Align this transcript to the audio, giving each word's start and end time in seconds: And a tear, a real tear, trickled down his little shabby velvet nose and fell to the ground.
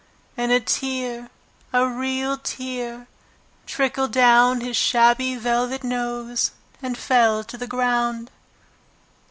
And 0.35 0.51
a 0.51 0.59
tear, 0.59 1.29
a 1.71 1.87
real 1.87 2.35
tear, 2.39 3.05
trickled 3.67 4.11
down 4.11 4.55
his 4.55 4.61
little 4.69 4.73
shabby 4.73 5.35
velvet 5.35 5.83
nose 5.83 6.53
and 6.81 6.97
fell 6.97 7.43
to 7.43 7.55
the 7.55 7.67
ground. 7.67 8.31